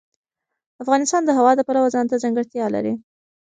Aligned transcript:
افغانستان 0.83 1.21
د 1.25 1.29
هوا 1.37 1.51
د 1.55 1.61
پلوه 1.67 1.89
ځانته 1.95 2.21
ځانګړتیا 2.23 2.65
لري. 2.75 2.93